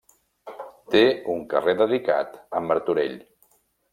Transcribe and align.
Té 0.95 1.01
un 1.33 1.43
carrer 1.51 1.77
dedicat 1.83 2.41
a 2.61 2.65
Martorell. 2.71 3.17